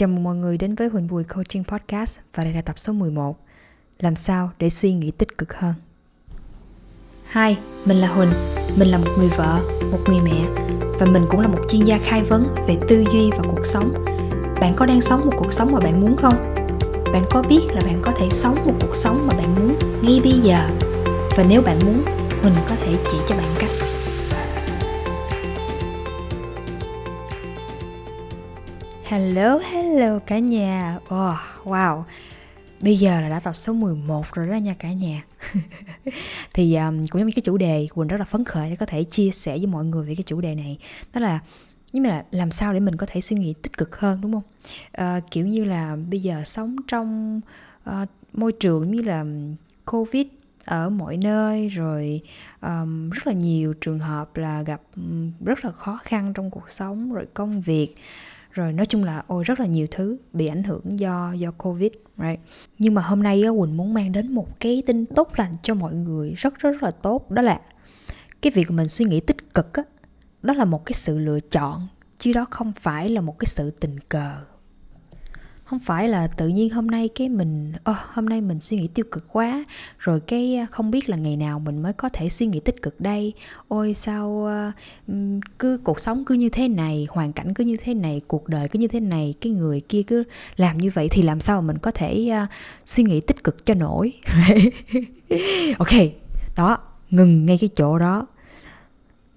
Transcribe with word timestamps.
Chào 0.00 0.08
mừng 0.08 0.24
mọi 0.24 0.36
người 0.36 0.58
đến 0.58 0.74
với 0.74 0.88
Huỳnh 0.88 1.06
Bùi 1.06 1.24
Coaching 1.24 1.64
Podcast 1.64 2.18
và 2.34 2.44
đây 2.44 2.52
là 2.52 2.62
tập 2.62 2.78
số 2.78 2.92
11 2.92 3.36
Làm 3.98 4.16
sao 4.16 4.50
để 4.58 4.70
suy 4.70 4.92
nghĩ 4.92 5.10
tích 5.10 5.38
cực 5.38 5.54
hơn? 5.54 5.74
Hi, 7.32 7.56
mình 7.86 7.96
là 7.96 8.08
Huỳnh. 8.08 8.28
Mình 8.78 8.88
là 8.88 8.98
một 8.98 9.10
người 9.18 9.28
vợ, 9.28 9.60
một 9.92 9.98
người 10.06 10.20
mẹ 10.20 10.44
Và 11.00 11.06
mình 11.06 11.26
cũng 11.30 11.40
là 11.40 11.48
một 11.48 11.58
chuyên 11.70 11.84
gia 11.84 11.98
khai 11.98 12.22
vấn 12.22 12.54
về 12.68 12.76
tư 12.88 13.04
duy 13.12 13.30
và 13.30 13.42
cuộc 13.48 13.66
sống. 13.66 13.92
Bạn 14.60 14.74
có 14.76 14.86
đang 14.86 15.00
sống 15.00 15.20
một 15.24 15.32
cuộc 15.38 15.52
sống 15.52 15.72
mà 15.72 15.80
bạn 15.80 16.00
muốn 16.00 16.16
không? 16.16 16.54
Bạn 17.12 17.22
có 17.30 17.42
biết 17.42 17.60
là 17.68 17.80
bạn 17.80 18.00
có 18.02 18.12
thể 18.16 18.28
sống 18.30 18.54
một 18.54 18.74
cuộc 18.80 18.96
sống 18.96 19.26
mà 19.26 19.34
bạn 19.34 19.54
muốn 19.54 19.78
ngay 20.02 20.20
bây 20.24 20.32
giờ? 20.32 20.68
Và 21.36 21.44
nếu 21.48 21.62
bạn 21.62 21.78
muốn, 21.86 22.02
Huỳnh 22.42 22.54
có 22.68 22.76
thể 22.80 22.96
chỉ 23.10 23.18
cho 23.26 23.36
bạn 23.36 23.54
cách. 23.58 23.89
Hello, 29.10 29.58
hello 29.58 30.18
cả 30.18 30.38
nhà. 30.38 30.98
Oh, 31.04 31.64
Wow. 31.64 32.02
Bây 32.80 32.96
giờ 32.96 33.20
là 33.20 33.28
đã 33.28 33.40
tập 33.40 33.56
số 33.56 33.72
11 33.72 34.26
rồi 34.32 34.46
đó 34.46 34.54
nha 34.54 34.74
cả 34.78 34.92
nhà. 34.92 35.24
Thì 36.54 36.76
um, 36.76 37.06
cũng 37.06 37.20
giống 37.20 37.26
như 37.26 37.32
cái 37.36 37.42
chủ 37.44 37.56
đề 37.56 37.86
Quỳnh 37.94 38.08
rất 38.08 38.16
là 38.16 38.24
phấn 38.24 38.44
khởi 38.44 38.70
để 38.70 38.76
có 38.76 38.86
thể 38.86 39.04
chia 39.04 39.30
sẻ 39.30 39.58
với 39.58 39.66
mọi 39.66 39.84
người 39.84 40.06
về 40.06 40.14
cái 40.14 40.22
chủ 40.26 40.40
đề 40.40 40.54
này. 40.54 40.78
Đó 41.14 41.20
là 41.20 41.40
nhưng 41.92 42.02
mà 42.02 42.08
là 42.08 42.24
làm 42.30 42.50
sao 42.50 42.72
để 42.72 42.80
mình 42.80 42.96
có 42.96 43.06
thể 43.06 43.20
suy 43.20 43.36
nghĩ 43.36 43.54
tích 43.62 43.76
cực 43.76 43.96
hơn 43.96 44.20
đúng 44.20 44.32
không? 44.32 44.42
À, 44.92 45.20
kiểu 45.30 45.46
như 45.46 45.64
là 45.64 45.96
bây 46.10 46.20
giờ 46.20 46.42
sống 46.46 46.76
trong 46.88 47.40
uh, 47.90 48.08
môi 48.32 48.52
trường 48.52 48.90
như 48.90 49.02
là 49.02 49.20
um, 49.20 49.54
covid 49.84 50.26
ở 50.64 50.90
mọi 50.90 51.16
nơi 51.16 51.68
rồi 51.68 52.20
um, 52.60 53.10
rất 53.10 53.26
là 53.26 53.32
nhiều 53.32 53.74
trường 53.80 53.98
hợp 53.98 54.36
là 54.36 54.62
gặp 54.62 54.80
um, 54.96 55.32
rất 55.44 55.64
là 55.64 55.72
khó 55.72 55.98
khăn 56.02 56.32
trong 56.34 56.50
cuộc 56.50 56.70
sống 56.70 57.12
rồi 57.12 57.26
công 57.34 57.60
việc 57.60 57.94
rồi 58.50 58.72
nói 58.72 58.86
chung 58.86 59.04
là 59.04 59.22
ôi 59.26 59.44
rất 59.44 59.60
là 59.60 59.66
nhiều 59.66 59.86
thứ 59.90 60.16
bị 60.32 60.46
ảnh 60.46 60.62
hưởng 60.62 60.98
do 60.98 61.32
do 61.32 61.50
covid 61.50 61.92
right? 62.18 62.40
Nhưng 62.78 62.94
mà 62.94 63.02
hôm 63.02 63.22
nay 63.22 63.42
á, 63.42 63.50
quỳnh 63.50 63.76
muốn 63.76 63.94
mang 63.94 64.12
đến 64.12 64.32
một 64.32 64.60
cái 64.60 64.82
tin 64.86 65.06
tốt 65.06 65.28
lành 65.36 65.54
cho 65.62 65.74
mọi 65.74 65.92
người 65.92 66.34
rất 66.36 66.58
rất 66.58 66.70
rất 66.70 66.82
là 66.82 66.90
tốt. 66.90 67.30
Đó 67.30 67.42
là 67.42 67.60
cái 68.42 68.50
việc 68.54 68.70
mình 68.70 68.88
suy 68.88 69.04
nghĩ 69.04 69.20
tích 69.20 69.54
cực 69.54 69.74
á 69.74 69.82
đó 70.42 70.54
là 70.54 70.64
một 70.64 70.86
cái 70.86 70.92
sự 70.92 71.18
lựa 71.18 71.40
chọn 71.40 71.88
chứ 72.18 72.32
đó 72.32 72.46
không 72.50 72.72
phải 72.72 73.10
là 73.10 73.20
một 73.20 73.38
cái 73.38 73.46
sự 73.46 73.70
tình 73.70 74.00
cờ 74.00 74.36
không 75.70 75.78
phải 75.78 76.08
là 76.08 76.26
tự 76.26 76.48
nhiên 76.48 76.70
hôm 76.70 76.86
nay 76.86 77.08
cái 77.14 77.28
mình 77.28 77.72
oh, 77.90 77.96
hôm 78.12 78.26
nay 78.26 78.40
mình 78.40 78.60
suy 78.60 78.76
nghĩ 78.76 78.88
tiêu 78.94 79.04
cực 79.10 79.32
quá 79.32 79.64
rồi 79.98 80.20
cái 80.20 80.66
không 80.70 80.90
biết 80.90 81.08
là 81.08 81.16
ngày 81.16 81.36
nào 81.36 81.58
mình 81.58 81.82
mới 81.82 81.92
có 81.92 82.08
thể 82.08 82.28
suy 82.28 82.46
nghĩ 82.46 82.60
tích 82.60 82.82
cực 82.82 83.00
đây. 83.00 83.32
Ôi 83.68 83.94
sao 83.94 84.48
uh, 85.08 85.14
cứ 85.58 85.78
cuộc 85.84 86.00
sống 86.00 86.24
cứ 86.24 86.34
như 86.34 86.48
thế 86.48 86.68
này 86.68 87.06
hoàn 87.10 87.32
cảnh 87.32 87.54
cứ 87.54 87.64
như 87.64 87.76
thế 87.84 87.94
này 87.94 88.20
cuộc 88.26 88.48
đời 88.48 88.68
cứ 88.68 88.78
như 88.78 88.88
thế 88.88 89.00
này 89.00 89.34
cái 89.40 89.52
người 89.52 89.80
kia 89.80 90.02
cứ 90.02 90.24
làm 90.56 90.78
như 90.78 90.90
vậy 90.94 91.08
thì 91.10 91.22
làm 91.22 91.40
sao 91.40 91.62
mà 91.62 91.66
mình 91.66 91.78
có 91.78 91.90
thể 91.90 92.30
uh, 92.42 92.48
suy 92.86 93.04
nghĩ 93.04 93.20
tích 93.20 93.44
cực 93.44 93.66
cho 93.66 93.74
nổi? 93.74 94.12
Ok 95.78 95.92
đó 96.56 96.78
ngừng 97.10 97.46
ngay 97.46 97.58
cái 97.60 97.70
chỗ 97.76 97.98
đó 97.98 98.26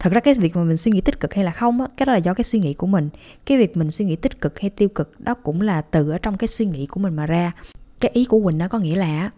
thật 0.04 0.14
ra 0.14 0.20
cái 0.20 0.34
việc 0.34 0.56
mà 0.56 0.64
mình 0.64 0.78
suy 0.78 0.92
nghĩ 0.92 1.02
tích 1.02 1.20
cực 1.20 1.34
hay 1.34 1.46
là 1.46 1.52
không 1.52 1.82
á, 1.82 1.88
cái 1.98 2.06
đó 2.06 2.14
là 2.14 2.20
do 2.20 2.34
cái 2.34 2.44
suy 2.44 2.60
nghĩ 2.60 2.74
của 2.74 2.88
mình. 2.88 3.10
Cái 3.46 3.58
việc 3.58 3.78
mình 3.78 3.92
suy 3.92 4.06
nghĩ 4.06 4.16
tích 4.16 4.42
cực 4.42 4.60
hay 4.60 4.70
tiêu 4.70 4.90
cực, 4.90 5.20
đó 5.20 5.34
cũng 5.34 5.62
là 5.62 5.82
từ 5.82 6.10
ở 6.10 6.18
trong 6.18 6.38
cái 6.38 6.48
suy 6.48 6.66
nghĩ 6.66 6.86
của 6.86 7.00
mình 7.00 7.16
mà 7.16 7.26
ra. 7.26 7.52
Cái 8.00 8.12
ý 8.14 8.26
của 8.26 8.42
quỳnh 8.44 8.58
nó 8.58 8.68
có 8.68 8.80
nghĩa 8.80 8.96
là 8.96 9.30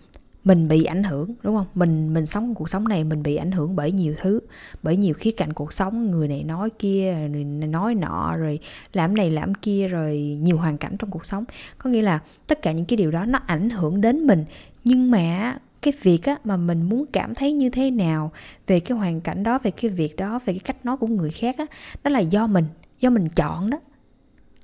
mình 0.44 0.68
bị 0.68 0.84
ảnh 0.84 1.04
hưởng, 1.04 1.34
đúng 1.44 1.56
không? 1.56 1.66
Mình 1.76 2.14
mình 2.14 2.26
sống 2.26 2.56
cuộc 2.56 2.70
sống 2.70 2.88
này 2.88 3.04
mình 3.04 3.24
bị 3.24 3.36
ảnh 3.36 3.52
hưởng 3.52 3.76
bởi 3.76 3.92
nhiều 3.92 4.16
thứ, 4.22 4.40
bởi 4.84 4.98
nhiều 4.98 5.14
khía 5.14 5.32
cạnh 5.32 5.54
cuộc 5.54 5.74
sống, 5.74 6.12
người 6.12 6.28
này 6.28 6.44
nói 6.44 6.70
kia, 6.80 7.16
người 7.32 7.44
này 7.44 7.68
nói 7.68 7.96
nọ, 7.96 8.36
rồi 8.38 8.60
làm 8.94 9.16
này 9.16 9.30
làm 9.30 9.56
kia, 9.56 9.88
rồi 9.88 10.40
nhiều 10.42 10.58
hoàn 10.58 10.78
cảnh 10.78 10.96
trong 11.00 11.10
cuộc 11.10 11.26
sống. 11.26 11.44
Có 11.78 11.90
nghĩa 11.90 12.02
là 12.02 12.20
tất 12.48 12.62
cả 12.62 12.72
những 12.72 12.86
cái 12.86 12.98
điều 12.98 13.12
đó 13.12 13.26
nó 13.26 13.40
ảnh 13.46 13.70
hưởng 13.70 14.02
đến 14.02 14.28
mình. 14.28 14.46
Nhưng 14.84 15.12
mà 15.12 15.58
cái 15.86 15.94
việc 16.02 16.24
á, 16.24 16.38
mà 16.44 16.58
mình 16.58 16.90
muốn 16.90 17.06
cảm 17.14 17.36
thấy 17.36 17.54
như 17.54 17.70
thế 17.70 17.92
nào 17.92 18.32
về 18.68 18.80
cái 18.80 18.98
hoàn 18.98 19.22
cảnh 19.22 19.44
đó 19.44 19.60
về 19.64 19.72
cái 19.72 19.92
việc 19.92 20.16
đó 20.16 20.40
về 20.46 20.54
cái 20.54 20.60
cách 20.60 20.86
nói 20.86 20.98
của 20.98 21.08
người 21.08 21.32
khác 21.32 21.56
á 21.58 21.66
đó 22.04 22.12
là 22.12 22.20
do 22.20 22.48
mình 22.48 22.66
do 23.00 23.10
mình 23.10 23.30
chọn 23.30 23.70
đó. 23.70 23.78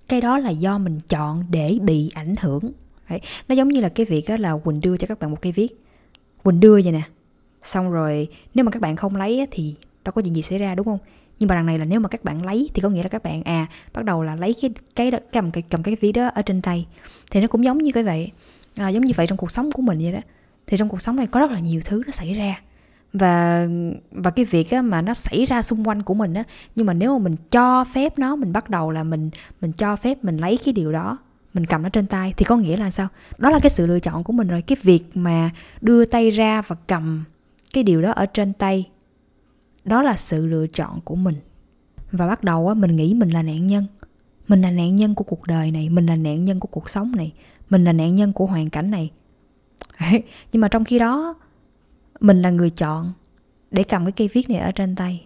Cái 0.08 0.22
đó 0.22 0.38
là 0.38 0.50
do 0.50 0.78
mình 0.78 1.00
chọn 1.08 1.44
để 1.50 1.78
bị 1.82 2.12
ảnh 2.14 2.36
hưởng. 2.42 2.72
Đấy. 3.10 3.22
nó 3.48 3.56
giống 3.56 3.68
như 3.68 3.82
là 3.82 3.90
cái 3.90 4.06
việc 4.06 4.28
á, 4.28 4.38
là 4.38 4.58
quỳnh 4.58 4.82
đưa 4.82 4.98
cho 4.98 5.08
các 5.08 5.20
bạn 5.20 5.32
một 5.32 5.42
cái 5.42 5.52
viết. 5.52 5.84
Quỳnh 6.44 6.60
đưa 6.60 6.82
vậy 6.84 6.92
nè. 6.92 7.02
Xong 7.64 7.92
rồi 7.92 8.28
nếu 8.54 8.66
mà 8.66 8.72
các 8.72 8.82
bạn 8.82 8.96
không 8.96 9.16
lấy 9.16 9.40
á, 9.40 9.46
thì 9.52 9.76
đâu 10.06 10.12
có 10.12 10.22
chuyện 10.22 10.36
gì 10.36 10.42
xảy 10.42 10.60
ra 10.60 10.76
đúng 10.76 10.86
không? 10.86 11.00
Nhưng 11.40 11.48
mà 11.48 11.56
đằng 11.56 11.66
này 11.66 11.80
là 11.80 11.86
nếu 11.86 12.00
mà 12.00 12.10
các 12.10 12.24
bạn 12.24 12.46
lấy 12.46 12.70
thì 12.74 12.82
có 12.82 12.90
nghĩa 12.90 13.04
là 13.04 13.10
các 13.10 13.24
bạn 13.24 13.44
à 13.44 13.68
bắt 13.94 14.06
đầu 14.06 14.24
là 14.24 14.36
lấy 14.36 14.56
cái 14.62 14.72
cái 14.96 15.12
đó, 15.12 15.18
cầm 15.32 15.52
cái 15.52 15.64
cầm 15.70 15.84
cái 15.84 15.98
ví 16.02 16.12
đó 16.12 16.28
ở 16.28 16.42
trên 16.42 16.62
tay. 16.62 16.88
Thì 17.32 17.42
nó 17.42 17.48
cũng 17.48 17.64
giống 17.66 17.78
như 17.78 17.92
cái 17.92 18.04
vậy. 18.04 18.32
À, 18.76 18.90
giống 18.90 19.04
như 19.04 19.14
vậy 19.16 19.28
trong 19.28 19.38
cuộc 19.38 19.52
sống 19.52 19.72
của 19.72 19.82
mình 19.82 19.98
vậy 19.98 20.12
đó 20.12 20.20
thì 20.72 20.78
trong 20.78 20.90
cuộc 20.90 21.02
sống 21.02 21.16
này 21.16 21.28
có 21.28 21.40
rất 21.40 21.52
là 21.52 21.60
nhiều 21.60 21.82
thứ 21.86 22.04
nó 22.06 22.12
xảy 22.12 22.34
ra. 22.34 22.62
Và 23.14 23.68
và 24.12 24.32
cái 24.32 24.46
việc 24.46 24.72
á, 24.72 24.82
mà 24.82 25.02
nó 25.02 25.14
xảy 25.14 25.46
ra 25.46 25.62
xung 25.62 25.88
quanh 25.88 26.02
của 26.02 26.14
mình 26.14 26.34
á 26.34 26.44
nhưng 26.76 26.86
mà 26.86 26.94
nếu 26.94 27.20
mà 27.20 27.24
mình 27.24 27.36
cho 27.52 27.84
phép 27.84 28.20
nó 28.20 28.36
mình 28.36 28.54
bắt 28.54 28.70
đầu 28.70 28.92
là 28.92 29.04
mình 29.04 29.30
mình 29.62 29.72
cho 29.72 29.96
phép 29.96 30.24
mình 30.24 30.38
lấy 30.38 30.60
cái 30.66 30.74
điều 30.74 30.92
đó 30.92 31.18
mình 31.54 31.66
cầm 31.66 31.84
nó 31.84 31.90
trên 31.90 32.08
tay 32.08 32.34
thì 32.38 32.46
có 32.46 32.58
nghĩa 32.58 32.78
là 32.78 32.92
sao? 32.92 33.08
Đó 33.38 33.50
là 33.50 33.60
cái 33.60 33.70
sự 33.70 33.88
lựa 33.88 34.00
chọn 34.00 34.24
của 34.24 34.34
mình 34.34 34.48
rồi. 34.48 34.62
Cái 34.62 34.78
việc 34.82 35.04
mà 35.14 35.50
đưa 35.82 36.06
tay 36.06 36.30
ra 36.30 36.62
và 36.62 36.76
cầm 36.88 37.24
cái 37.74 37.84
điều 37.84 38.02
đó 38.02 38.12
ở 38.12 38.26
trên 38.26 38.54
tay 38.54 38.90
đó 39.86 40.02
là 40.02 40.18
sự 40.18 40.48
lựa 40.48 40.68
chọn 40.68 41.02
của 41.02 41.16
mình. 41.16 41.36
Và 42.12 42.28
bắt 42.28 42.44
đầu 42.44 42.68
á 42.68 42.74
mình 42.74 42.96
nghĩ 42.96 43.14
mình 43.14 43.30
là 43.30 43.44
nạn 43.44 43.68
nhân. 43.68 43.86
Mình 44.48 44.62
là 44.62 44.72
nạn 44.72 44.96
nhân 44.96 45.16
của 45.16 45.24
cuộc 45.24 45.48
đời 45.48 45.72
này 45.72 45.90
mình 45.90 46.06
là 46.06 46.16
nạn 46.16 46.46
nhân 46.46 46.60
của 46.60 46.70
cuộc 46.72 46.90
sống 46.90 47.12
này 47.16 47.34
mình 47.70 47.84
là 47.84 47.94
nạn 47.94 48.16
nhân 48.16 48.34
của 48.34 48.46
hoàn 48.46 48.70
cảnh 48.70 48.92
này 48.92 49.12
nhưng 50.52 50.62
mà 50.62 50.68
trong 50.68 50.84
khi 50.84 51.00
đó, 51.00 51.36
mình 52.20 52.42
là 52.42 52.50
người 52.50 52.70
chọn 52.70 53.14
để 53.72 53.84
cầm 53.84 54.06
cái 54.06 54.12
cây 54.12 54.30
viết 54.34 54.50
này 54.50 54.60
ở 54.60 54.72
trên 54.72 54.96
tay. 54.96 55.26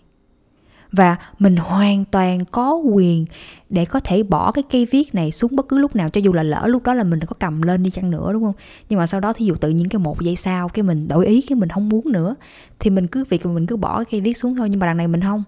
Và 0.92 1.16
mình 1.40 1.56
hoàn 1.56 2.06
toàn 2.06 2.46
có 2.46 2.74
quyền 2.74 3.26
để 3.70 3.86
có 3.86 4.00
thể 4.00 4.24
bỏ 4.24 4.52
cái 4.52 4.64
cây 4.72 4.88
viết 4.92 5.16
này 5.16 5.32
xuống 5.32 5.56
bất 5.56 5.68
cứ 5.68 5.78
lúc 5.78 5.96
nào, 5.96 6.10
cho 6.10 6.22
dù 6.22 6.34
là 6.34 6.44
lỡ 6.44 6.64
lúc 6.68 6.84
đó 6.84 6.94
là 6.94 7.04
mình 7.04 7.20
có 7.20 7.36
cầm 7.40 7.62
lên 7.62 7.84
đi 7.84 7.90
chăng 7.90 8.12
nữa, 8.12 8.34
đúng 8.34 8.44
không? 8.44 8.56
Nhưng 8.90 9.00
mà 9.00 9.08
sau 9.08 9.20
đó 9.20 9.34
thí 9.34 9.46
dụ 9.46 9.56
tự 9.56 9.70
nhiên 9.70 9.90
cái 9.90 10.00
một 10.00 10.22
giây 10.22 10.36
sau 10.36 10.70
cái 10.70 10.84
mình 10.84 11.08
đổi 11.08 11.26
ý, 11.26 11.42
cái 11.42 11.56
mình 11.56 11.70
không 11.70 11.90
muốn 11.90 12.12
nữa, 12.12 12.36
thì 12.80 12.90
mình 12.90 13.08
cứ 13.08 13.24
việc 13.30 13.46
mình 13.46 13.66
cứ 13.66 13.78
bỏ 13.78 13.98
cái 13.98 14.06
cây 14.12 14.22
viết 14.22 14.38
xuống 14.38 14.56
thôi, 14.56 14.70
nhưng 14.70 14.80
mà 14.80 14.86
đằng 14.86 14.98
này 14.98 15.08
mình 15.08 15.22
không. 15.22 15.44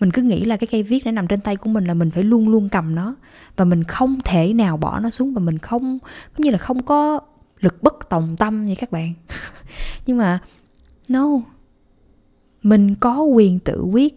Mình 0.00 0.10
cứ 0.10 0.22
nghĩ 0.22 0.44
là 0.44 0.56
cái 0.56 0.66
cây 0.66 0.82
viết 0.82 1.04
đã 1.04 1.12
nằm 1.12 1.26
trên 1.26 1.40
tay 1.40 1.56
của 1.56 1.70
mình 1.70 1.84
là 1.84 1.94
mình 1.94 2.10
phải 2.10 2.24
luôn 2.24 2.48
luôn 2.48 2.68
cầm 2.68 2.94
nó. 2.94 3.14
Và 3.56 3.64
mình 3.64 3.84
không 3.84 4.18
thể 4.24 4.52
nào 4.52 4.76
bỏ 4.76 5.00
nó 5.00 5.10
xuống 5.10 5.34
và 5.34 5.40
mình 5.40 5.58
không 5.58 5.98
cũng 6.36 6.44
như 6.44 6.50
là 6.50 6.58
không 6.58 6.82
có 6.82 7.20
lực 7.64 7.82
bất 7.82 8.08
tòng 8.08 8.36
tâm 8.36 8.66
như 8.66 8.74
các 8.78 8.92
bạn. 8.92 9.12
Nhưng 10.06 10.16
mà, 10.16 10.38
no, 11.08 11.26
mình 12.62 12.94
có 12.94 13.22
quyền 13.22 13.58
tự 13.58 13.82
quyết 13.82 14.16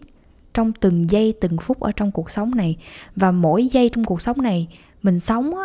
trong 0.54 0.72
từng 0.72 1.10
giây, 1.10 1.34
từng 1.40 1.56
phút 1.58 1.80
ở 1.80 1.92
trong 1.96 2.12
cuộc 2.12 2.30
sống 2.30 2.54
này. 2.54 2.76
Và 3.16 3.30
mỗi 3.30 3.66
giây 3.66 3.90
trong 3.92 4.04
cuộc 4.04 4.22
sống 4.22 4.42
này, 4.42 4.68
mình 5.02 5.20
sống 5.20 5.56
á, 5.56 5.64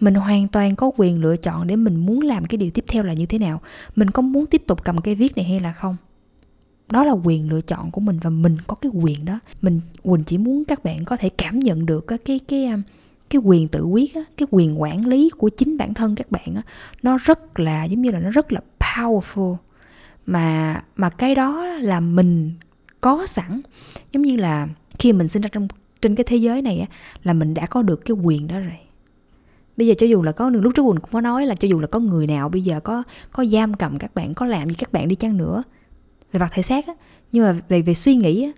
mình 0.00 0.14
hoàn 0.14 0.48
toàn 0.48 0.76
có 0.76 0.90
quyền 0.96 1.20
lựa 1.20 1.36
chọn 1.36 1.66
để 1.66 1.76
mình 1.76 1.96
muốn 1.96 2.20
làm 2.20 2.44
cái 2.44 2.58
điều 2.58 2.70
tiếp 2.70 2.84
theo 2.88 3.02
là 3.02 3.12
như 3.12 3.26
thế 3.26 3.38
nào. 3.38 3.60
Mình 3.96 4.10
có 4.10 4.22
muốn 4.22 4.46
tiếp 4.46 4.62
tục 4.66 4.84
cầm 4.84 5.00
cái 5.00 5.14
viết 5.14 5.36
này 5.36 5.44
hay 5.44 5.60
là 5.60 5.72
không? 5.72 5.96
Đó 6.90 7.04
là 7.04 7.12
quyền 7.12 7.50
lựa 7.50 7.60
chọn 7.60 7.90
của 7.90 8.00
mình 8.00 8.18
và 8.22 8.30
mình 8.30 8.56
có 8.66 8.74
cái 8.74 8.92
quyền 8.94 9.24
đó. 9.24 9.38
Mình, 9.62 9.80
quỳnh 10.02 10.24
chỉ 10.24 10.38
muốn 10.38 10.64
các 10.64 10.84
bạn 10.84 11.04
có 11.04 11.16
thể 11.16 11.28
cảm 11.28 11.58
nhận 11.58 11.86
được 11.86 12.06
cái 12.06 12.38
cái 12.48 12.66
um, 12.66 12.82
cái 13.30 13.40
quyền 13.44 13.68
tự 13.68 13.84
quyết 13.84 14.14
á, 14.14 14.20
cái 14.36 14.46
quyền 14.50 14.80
quản 14.80 15.06
lý 15.06 15.30
của 15.38 15.48
chính 15.48 15.76
bản 15.76 15.94
thân 15.94 16.14
các 16.14 16.30
bạn 16.30 16.54
á, 16.56 16.62
nó 17.02 17.18
rất 17.24 17.60
là 17.60 17.84
giống 17.84 18.02
như 18.02 18.10
là 18.10 18.20
nó 18.20 18.30
rất 18.30 18.52
là 18.52 18.60
powerful. 18.80 19.56
Mà 20.26 20.82
mà 20.96 21.10
cái 21.10 21.34
đó 21.34 21.66
là 21.66 22.00
mình 22.00 22.52
có 23.00 23.26
sẵn. 23.26 23.60
Giống 24.12 24.22
như 24.22 24.36
là 24.36 24.68
khi 24.98 25.12
mình 25.12 25.28
sinh 25.28 25.42
ra 25.42 25.48
trong 25.52 25.68
trên 26.00 26.14
cái 26.14 26.24
thế 26.24 26.36
giới 26.36 26.62
này 26.62 26.78
á, 26.78 26.86
là 27.24 27.32
mình 27.32 27.54
đã 27.54 27.66
có 27.66 27.82
được 27.82 28.04
cái 28.04 28.16
quyền 28.22 28.46
đó 28.46 28.58
rồi. 28.58 28.78
Bây 29.76 29.86
giờ 29.86 29.94
cho 29.98 30.06
dù 30.06 30.22
là 30.22 30.32
có 30.32 30.50
lúc 30.50 30.72
trước 30.76 30.82
quỳnh 30.82 31.00
cũng 31.00 31.12
có 31.12 31.20
nói 31.20 31.46
là 31.46 31.54
cho 31.54 31.68
dù 31.68 31.80
là 31.80 31.86
có 31.86 31.98
người 31.98 32.26
nào 32.26 32.48
bây 32.48 32.62
giờ 32.62 32.80
có 32.80 33.02
có 33.32 33.44
giam 33.44 33.74
cầm 33.74 33.98
các 33.98 34.14
bạn 34.14 34.34
có 34.34 34.46
làm 34.46 34.68
gì 34.68 34.74
các 34.78 34.92
bạn 34.92 35.08
đi 35.08 35.14
chăng 35.14 35.36
nữa 35.36 35.62
về 36.32 36.40
mặt 36.40 36.48
thể 36.52 36.62
xác 36.62 36.86
á. 36.86 36.94
Nhưng 37.32 37.44
mà 37.44 37.56
về 37.68 37.82
về 37.82 37.94
suy 37.94 38.16
nghĩ 38.16 38.44
á 38.44 38.50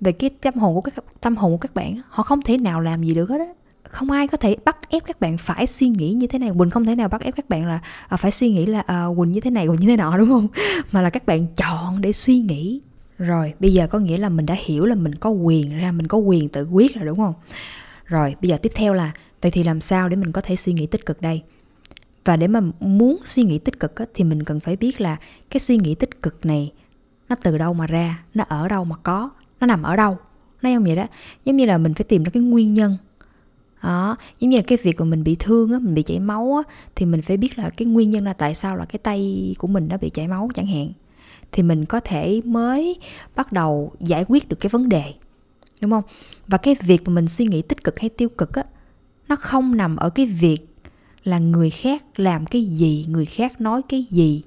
về 0.00 0.12
cái 0.12 0.30
tâm 0.30 0.54
hồn 0.54 0.74
của 0.74 0.80
các 0.80 0.94
tâm 1.20 1.36
hồn 1.36 1.52
của 1.52 1.58
các 1.58 1.74
bạn 1.74 2.00
họ 2.08 2.22
không 2.22 2.42
thể 2.42 2.58
nào 2.58 2.80
làm 2.80 3.02
gì 3.02 3.14
được 3.14 3.28
hết 3.28 3.38
á 3.38 3.52
không 3.90 4.10
ai 4.10 4.28
có 4.28 4.36
thể 4.36 4.56
bắt 4.64 4.76
ép 4.88 5.04
các 5.04 5.20
bạn 5.20 5.38
phải 5.38 5.66
suy 5.66 5.88
nghĩ 5.88 6.12
như 6.12 6.26
thế 6.26 6.38
này. 6.38 6.50
Quỳnh 6.58 6.70
không 6.70 6.86
thể 6.86 6.94
nào 6.94 7.08
bắt 7.08 7.20
ép 7.20 7.36
các 7.36 7.48
bạn 7.48 7.66
là 7.66 7.80
à, 8.08 8.16
phải 8.16 8.30
suy 8.30 8.50
nghĩ 8.50 8.66
là 8.66 8.80
à, 8.80 9.04
quỳnh 9.16 9.32
như 9.32 9.40
thế 9.40 9.50
này 9.50 9.66
quỳnh 9.66 9.80
như 9.80 9.86
thế 9.86 9.96
nọ 9.96 10.18
đúng 10.18 10.28
không? 10.28 10.48
Mà 10.92 11.02
là 11.02 11.10
các 11.10 11.26
bạn 11.26 11.46
chọn 11.56 12.00
để 12.00 12.12
suy 12.12 12.38
nghĩ. 12.38 12.80
Rồi 13.18 13.54
bây 13.60 13.72
giờ 13.72 13.86
có 13.86 13.98
nghĩa 13.98 14.16
là 14.16 14.28
mình 14.28 14.46
đã 14.46 14.56
hiểu 14.64 14.86
là 14.86 14.94
mình 14.94 15.14
có 15.14 15.30
quyền 15.30 15.78
ra 15.78 15.92
mình 15.92 16.06
có 16.06 16.18
quyền 16.18 16.48
tự 16.48 16.64
quyết 16.64 16.94
rồi 16.94 17.06
đúng 17.06 17.18
không? 17.18 17.34
Rồi 18.04 18.36
bây 18.42 18.48
giờ 18.48 18.58
tiếp 18.62 18.72
theo 18.74 18.94
là 18.94 19.12
vậy 19.42 19.50
thì 19.50 19.62
làm 19.62 19.80
sao 19.80 20.08
để 20.08 20.16
mình 20.16 20.32
có 20.32 20.40
thể 20.40 20.56
suy 20.56 20.72
nghĩ 20.72 20.86
tích 20.86 21.06
cực 21.06 21.22
đây? 21.22 21.42
Và 22.24 22.36
để 22.36 22.48
mà 22.48 22.60
muốn 22.80 23.16
suy 23.24 23.42
nghĩ 23.42 23.58
tích 23.58 23.80
cực 23.80 23.96
á, 23.96 24.04
thì 24.14 24.24
mình 24.24 24.42
cần 24.42 24.60
phải 24.60 24.76
biết 24.76 25.00
là 25.00 25.16
cái 25.50 25.60
suy 25.60 25.76
nghĩ 25.76 25.94
tích 25.94 26.22
cực 26.22 26.46
này 26.46 26.72
nó 27.28 27.36
từ 27.42 27.58
đâu 27.58 27.74
mà 27.74 27.86
ra 27.86 28.22
nó 28.34 28.44
ở 28.48 28.68
đâu 28.68 28.84
mà 28.84 28.96
có 28.96 29.30
nó 29.60 29.66
nằm 29.66 29.82
ở 29.82 29.96
đâu. 29.96 30.18
Nó 30.62 30.70
giống 30.70 30.84
vậy 30.84 30.96
đó. 30.96 31.06
Giống 31.44 31.56
như 31.56 31.66
là 31.66 31.78
mình 31.78 31.94
phải 31.94 32.04
tìm 32.04 32.24
ra 32.24 32.30
cái 32.30 32.42
nguyên 32.42 32.74
nhân 32.74 32.96
đó, 33.86 34.16
giống 34.40 34.50
như 34.50 34.56
là 34.56 34.62
cái 34.66 34.78
việc 34.82 35.00
mà 35.00 35.04
mình 35.04 35.24
bị 35.24 35.36
thương 35.38 35.72
á, 35.72 35.78
mình 35.78 35.94
bị 35.94 36.02
chảy 36.02 36.20
máu 36.20 36.62
á, 36.66 36.72
thì 36.94 37.06
mình 37.06 37.22
phải 37.22 37.36
biết 37.36 37.58
là 37.58 37.70
cái 37.70 37.86
nguyên 37.86 38.10
nhân 38.10 38.24
là 38.24 38.32
tại 38.32 38.54
sao 38.54 38.76
là 38.76 38.84
cái 38.84 38.98
tay 38.98 39.54
của 39.58 39.68
mình 39.68 39.88
nó 39.88 39.96
bị 39.96 40.10
chảy 40.10 40.28
máu 40.28 40.48
chẳng 40.54 40.66
hạn. 40.66 40.92
Thì 41.52 41.62
mình 41.62 41.84
có 41.84 42.00
thể 42.00 42.40
mới 42.44 42.96
bắt 43.36 43.52
đầu 43.52 43.92
giải 44.00 44.24
quyết 44.28 44.48
được 44.48 44.56
cái 44.60 44.70
vấn 44.70 44.88
đề, 44.88 45.14
đúng 45.80 45.90
không? 45.90 46.04
Và 46.46 46.58
cái 46.58 46.76
việc 46.80 47.02
mà 47.04 47.12
mình 47.12 47.28
suy 47.28 47.44
nghĩ 47.44 47.62
tích 47.62 47.84
cực 47.84 48.00
hay 48.00 48.08
tiêu 48.08 48.28
cực 48.28 48.52
á, 48.52 48.64
nó 49.28 49.36
không 49.36 49.76
nằm 49.76 49.96
ở 49.96 50.10
cái 50.10 50.26
việc 50.26 50.68
là 51.24 51.38
người 51.38 51.70
khác 51.70 52.04
làm 52.16 52.46
cái 52.46 52.64
gì, 52.64 53.06
người 53.08 53.24
khác 53.24 53.60
nói 53.60 53.82
cái 53.88 54.06
gì 54.10 54.42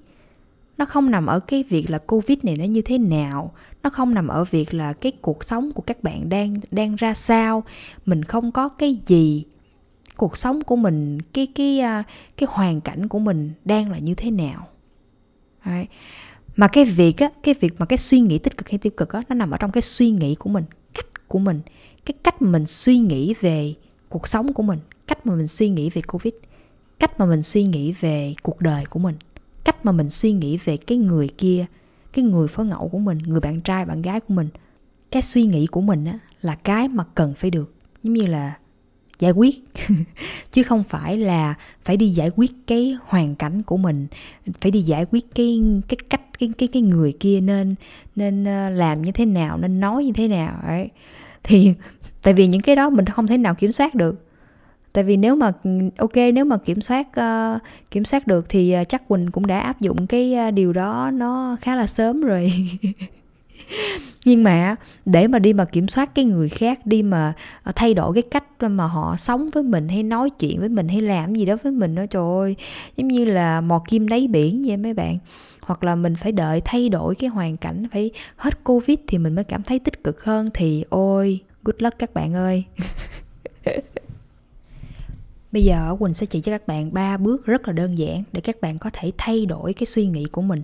nó 0.79 0.85
không 0.85 1.11
nằm 1.11 1.25
ở 1.25 1.39
cái 1.39 1.63
việc 1.69 1.89
là 1.89 1.97
covid 1.97 2.37
này 2.43 2.55
nó 2.55 2.65
như 2.65 2.81
thế 2.81 2.97
nào. 2.97 3.53
Nó 3.83 3.89
không 3.89 4.13
nằm 4.13 4.27
ở 4.27 4.43
việc 4.43 4.73
là 4.73 4.93
cái 4.93 5.11
cuộc 5.11 5.43
sống 5.43 5.71
của 5.71 5.81
các 5.81 6.03
bạn 6.03 6.29
đang 6.29 6.55
đang 6.71 6.95
ra 6.95 7.13
sao. 7.13 7.63
Mình 8.05 8.23
không 8.23 8.51
có 8.51 8.69
cái 8.69 8.97
gì. 9.05 9.45
Cuộc 10.17 10.37
sống 10.37 10.63
của 10.63 10.75
mình, 10.75 11.21
cái 11.33 11.47
cái 11.55 11.79
à, 11.79 12.03
cái 12.37 12.47
hoàn 12.51 12.81
cảnh 12.81 13.07
của 13.07 13.19
mình 13.19 13.51
đang 13.65 13.91
là 13.91 13.97
như 13.97 14.15
thế 14.15 14.31
nào. 14.31 14.67
Đấy. 15.65 15.87
mà 16.55 16.67
cái 16.67 16.85
việc 16.85 17.17
á, 17.17 17.29
cái 17.43 17.55
việc 17.59 17.73
mà 17.79 17.85
cái 17.85 17.97
suy 17.97 18.19
nghĩ 18.19 18.37
tích 18.37 18.57
cực 18.57 18.69
hay 18.69 18.77
tiêu 18.77 18.91
cực 18.97 19.09
á, 19.09 19.23
nó 19.29 19.35
nằm 19.35 19.51
ở 19.51 19.57
trong 19.57 19.71
cái 19.71 19.81
suy 19.81 20.11
nghĩ 20.11 20.35
của 20.35 20.49
mình, 20.49 20.63
cách 20.93 21.27
của 21.27 21.39
mình, 21.39 21.61
cái 22.05 22.13
cách 22.23 22.41
mà 22.41 22.49
mình 22.49 22.65
suy 22.65 22.97
nghĩ 22.97 23.33
về 23.41 23.73
cuộc 24.09 24.27
sống 24.27 24.53
của 24.53 24.63
mình, 24.63 24.79
cách 25.07 25.25
mà 25.25 25.35
mình 25.35 25.47
suy 25.47 25.69
nghĩ 25.69 25.89
về 25.89 26.01
covid, 26.01 26.33
cách 26.99 27.19
mà 27.19 27.25
mình 27.25 27.41
suy 27.41 27.63
nghĩ 27.63 27.91
về 27.91 28.33
cuộc 28.43 28.61
đời 28.61 28.85
của 28.85 28.99
mình 28.99 29.15
cách 29.69 29.86
mà 29.86 29.92
mình 29.92 30.10
suy 30.10 30.31
nghĩ 30.31 30.57
về 30.57 30.77
cái 30.77 30.98
người 30.98 31.30
kia, 31.38 31.66
cái 32.13 32.25
người 32.25 32.48
phối 32.48 32.66
ngẫu 32.66 32.88
của 32.88 33.00
mình, 33.00 33.18
người 33.18 33.39
bạn 33.39 33.62
trai, 33.62 33.86
bạn 33.86 34.01
gái 34.01 34.19
của 34.19 34.33
mình. 34.33 34.50
Cái 35.12 35.21
suy 35.21 35.44
nghĩ 35.44 35.68
của 35.68 35.81
mình 35.81 36.06
á, 36.06 36.19
là 36.42 36.56
cái 36.56 36.88
mà 36.88 37.04
cần 37.16 37.33
phải 37.33 37.51
được, 37.51 37.74
giống 38.04 38.13
như 38.13 38.25
là, 38.25 38.54
giải 39.19 39.31
quyết. 39.31 39.56
Chứ 40.51 40.63
không 40.63 40.83
phải 40.83 41.18
là 41.18 41.54
phải 41.83 41.98
đi 41.98 42.10
giải 42.10 42.30
quyết 42.36 42.51
cái 42.68 42.98
hoàn 43.06 43.36
cảnh 43.36 43.63
của 43.63 43.77
mình, 43.77 44.07
phải 44.62 44.71
đi 44.71 44.81
giải 44.81 45.06
quyết 45.12 45.25
cái 45.36 45.62
cái 45.88 45.98
cách, 46.10 46.21
cái 46.39 46.51
cái 46.57 46.68
cái 46.68 46.81
người 46.81 47.13
kia 47.19 47.42
nên 47.42 47.75
nên 48.16 48.44
ờ, 48.45 48.69
làm 48.69 49.01
như 49.01 49.12
thế 49.12 49.25
nào, 49.25 49.57
nên 49.57 49.80
nói 49.80 50.06
như 50.06 50.12
thế 50.13 50.27
nào, 50.27 50.60
ấy. 50.68 50.89
Thì, 51.44 51.74
tại 52.24 52.33
vì 52.33 52.48
những 52.48 52.62
cái 52.62 52.75
đó 52.75 52.89
mình 52.89 53.06
không 53.06 53.27
thể 53.27 53.38
nào 53.38 53.56
kiểm 53.56 53.71
soát 53.71 53.95
được 53.95 54.28
tại 54.94 55.03
vì 55.03 55.18
nếu 55.18 55.36
mà 55.36 55.51
ok 55.97 56.15
nếu 56.33 56.45
mà 56.45 56.57
kiểm 56.57 56.81
soát 56.81 57.07
uh, 57.09 57.62
kiểm 57.91 58.06
soát 58.06 58.27
được 58.27 58.45
thì 58.50 58.71
ờ, 58.71 58.83
chắc 58.83 59.07
quỳnh 59.07 59.31
cũng 59.31 59.47
đã 59.47 59.59
áp 59.59 59.81
dụng 59.81 60.07
cái 60.07 60.33
ờ, 60.33 60.51
điều 60.51 60.74
đó 60.74 61.12
nó 61.13 61.57
khá 61.62 61.75
là 61.75 61.88
sớm 61.88 62.21
rồi. 62.21 62.53
Nhưng 64.25 64.44
mà 64.44 64.75
để 65.06 65.27
mà 65.27 65.39
đi 65.39 65.53
mà 65.53 65.65
kiểm 65.65 65.88
soát 65.88 66.15
cái 66.15 66.25
người 66.25 66.50
khác 66.50 66.86
đi 66.86 67.03
mà 67.03 67.33
thay 67.75 67.94
đổi 67.94 68.13
cái 68.13 68.24
cách 68.24 68.44
mà 68.62 68.86
họ 68.88 69.15
sống 69.18 69.47
với 69.53 69.63
mình 69.63 69.89
hay 69.89 70.03
nói 70.03 70.30
chuyện 70.30 70.59
với 70.59 70.69
mình 70.69 70.88
hay 70.88 71.01
làm 71.01 71.35
gì 71.35 71.45
đó 71.45 71.56
với 71.63 71.71
mình 71.71 71.95
đó 71.95 72.06
trời 72.09 72.24
ơi 72.39 72.56
giống 72.97 73.07
như 73.07 73.25
là 73.25 73.62
mò 73.62 73.83
kim 73.88 74.07
đáy 74.07 74.27
biển 74.27 74.63
vậy 74.65 74.77
mấy 74.77 74.94
bạn. 74.94 75.18
Hoặc 75.62 75.83
là 75.83 75.95
mình 75.95 76.15
phải 76.15 76.31
đợi 76.31 76.62
thay 76.65 76.89
đổi 76.89 77.15
cái 77.15 77.30
hoàn 77.30 77.57
cảnh 77.57 77.88
phải 77.92 78.12
hết 78.35 78.63
covid 78.63 78.97
thì 79.07 79.18
mình 79.18 79.35
mới 79.35 79.44
cảm 79.44 79.63
thấy 79.63 79.80
tích 79.80 80.03
cực 80.03 80.24
hơn 80.24 80.50
thì 80.53 80.85
ôi 80.89 81.39
good 81.63 81.75
luck 81.80 82.00
các 82.00 82.13
bạn 82.13 82.33
ơi. 82.33 82.63
Bây 85.51 85.63
giờ 85.63 85.95
Quỳnh 85.99 86.13
sẽ 86.13 86.25
chỉ 86.25 86.41
cho 86.41 86.51
các 86.51 86.67
bạn 86.67 86.93
ba 86.93 87.17
bước 87.17 87.45
rất 87.45 87.67
là 87.67 87.73
đơn 87.73 87.97
giản 87.97 88.23
để 88.31 88.41
các 88.41 88.61
bạn 88.61 88.79
có 88.79 88.89
thể 88.93 89.11
thay 89.17 89.45
đổi 89.45 89.73
cái 89.73 89.85
suy 89.85 90.07
nghĩ 90.07 90.25
của 90.25 90.41
mình 90.41 90.63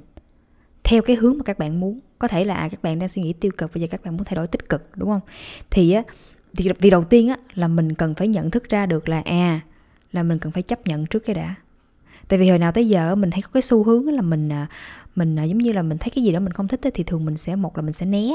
theo 0.83 1.01
cái 1.01 1.15
hướng 1.15 1.37
mà 1.37 1.43
các 1.43 1.59
bạn 1.59 1.79
muốn. 1.79 1.99
Có 2.19 2.27
thể 2.27 2.43
là 2.43 2.55
à, 2.55 2.69
các 2.69 2.83
bạn 2.83 2.99
đang 2.99 3.09
suy 3.09 3.21
nghĩ 3.21 3.33
tiêu 3.33 3.51
cực, 3.57 3.73
bây 3.73 3.81
giờ 3.81 3.87
các 3.91 4.03
bạn 4.03 4.17
muốn 4.17 4.25
thay 4.25 4.35
đổi 4.35 4.47
tích 4.47 4.69
cực, 4.69 4.89
đúng 4.95 5.09
không? 5.09 5.21
Thì 5.69 5.91
á, 5.91 6.03
thì 6.57 6.69
vì 6.79 6.89
đầu 6.89 7.03
tiên 7.03 7.29
á, 7.29 7.37
là 7.53 7.67
mình 7.67 7.93
cần 7.93 8.15
phải 8.15 8.27
nhận 8.27 8.51
thức 8.51 8.69
ra 8.69 8.85
được 8.85 9.09
là 9.09 9.21
à 9.25 9.59
là 10.11 10.23
mình 10.23 10.39
cần 10.39 10.51
phải 10.51 10.63
chấp 10.63 10.87
nhận 10.87 11.05
trước 11.05 11.19
cái 11.19 11.35
đã. 11.35 11.55
Tại 12.27 12.39
vì 12.39 12.49
hồi 12.49 12.59
nào 12.59 12.71
tới 12.71 12.87
giờ 12.87 13.15
mình 13.15 13.31
hay 13.31 13.41
có 13.41 13.49
cái 13.53 13.61
xu 13.61 13.83
hướng 13.83 14.07
là 14.07 14.21
mình 14.21 14.49
à, 14.49 14.67
mình 15.15 15.39
à, 15.39 15.43
giống 15.43 15.57
như 15.57 15.71
là 15.71 15.81
mình 15.81 15.97
thấy 15.97 16.09
cái 16.09 16.23
gì 16.23 16.31
đó 16.31 16.39
mình 16.39 16.53
không 16.53 16.67
thích 16.67 16.79
thì 16.93 17.03
thường 17.03 17.25
mình 17.25 17.37
sẽ, 17.37 17.55
một 17.55 17.77
là 17.77 17.81
mình 17.81 17.93
sẽ 17.93 18.05
né 18.05 18.29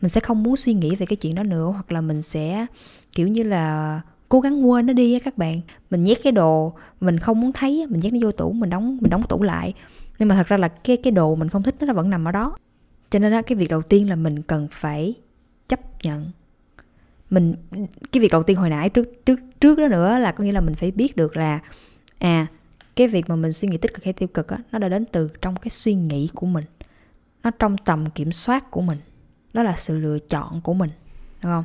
mình 0.00 0.08
sẽ 0.08 0.20
không 0.20 0.42
muốn 0.42 0.56
suy 0.56 0.74
nghĩ 0.74 0.94
về 0.94 1.06
cái 1.06 1.16
chuyện 1.16 1.34
đó 1.34 1.42
nữa, 1.42 1.70
hoặc 1.72 1.92
là 1.92 2.00
mình 2.00 2.22
sẽ, 2.22 2.66
kiểu 3.12 3.28
như 3.28 3.42
là 3.42 4.00
cố 4.28 4.40
gắng 4.40 4.68
quên 4.68 4.86
nó 4.86 4.92
đi 4.92 5.12
á 5.12 5.18
các 5.24 5.38
bạn. 5.38 5.60
Mình 5.90 6.02
nhét 6.02 6.18
cái 6.22 6.32
đồ 6.32 6.72
mình 7.00 7.18
không 7.18 7.40
muốn 7.40 7.52
thấy 7.52 7.86
mình 7.86 8.00
nhét 8.00 8.12
nó 8.12 8.18
vô 8.22 8.32
tủ 8.32 8.52
mình 8.52 8.70
đóng 8.70 8.98
mình 9.00 9.10
đóng 9.10 9.22
tủ 9.28 9.42
lại. 9.42 9.74
Nhưng 10.18 10.28
mà 10.28 10.34
thật 10.34 10.46
ra 10.46 10.56
là 10.56 10.68
cái 10.68 10.96
cái 10.96 11.10
đồ 11.10 11.34
mình 11.34 11.48
không 11.48 11.62
thích 11.62 11.74
nó 11.80 11.94
vẫn 11.94 12.10
nằm 12.10 12.28
ở 12.28 12.32
đó. 12.32 12.56
Cho 13.10 13.18
nên 13.18 13.32
đó, 13.32 13.42
cái 13.42 13.56
việc 13.56 13.70
đầu 13.70 13.82
tiên 13.82 14.08
là 14.08 14.16
mình 14.16 14.42
cần 14.42 14.68
phải 14.70 15.14
chấp 15.68 15.80
nhận. 16.04 16.30
Mình 17.30 17.54
cái 18.12 18.20
việc 18.20 18.32
đầu 18.32 18.42
tiên 18.42 18.56
hồi 18.56 18.70
nãy 18.70 18.88
trước 18.88 19.08
trước 19.26 19.40
trước 19.60 19.78
đó 19.78 19.88
nữa 19.88 20.18
là 20.18 20.32
có 20.32 20.44
nghĩa 20.44 20.52
là 20.52 20.60
mình 20.60 20.74
phải 20.74 20.90
biết 20.90 21.16
được 21.16 21.36
là 21.36 21.60
à 22.18 22.46
cái 22.96 23.08
việc 23.08 23.28
mà 23.28 23.36
mình 23.36 23.52
suy 23.52 23.68
nghĩ 23.68 23.76
tích 23.76 23.94
cực 23.94 24.04
hay 24.04 24.12
tiêu 24.12 24.28
cực 24.28 24.48
á 24.48 24.58
nó 24.72 24.78
đã 24.78 24.88
đến 24.88 25.04
từ 25.12 25.30
trong 25.42 25.56
cái 25.56 25.70
suy 25.70 25.94
nghĩ 25.94 26.28
của 26.34 26.46
mình. 26.46 26.64
Nó 27.42 27.50
trong 27.50 27.78
tầm 27.78 28.10
kiểm 28.10 28.32
soát 28.32 28.70
của 28.70 28.80
mình. 28.80 28.98
Đó 29.52 29.62
là 29.62 29.74
sự 29.76 29.98
lựa 29.98 30.18
chọn 30.18 30.60
của 30.60 30.74
mình 30.74 30.90
đúng 31.42 31.52
không? 31.52 31.64